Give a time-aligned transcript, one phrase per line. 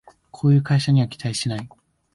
[0.31, 1.69] こういう会社には期待しない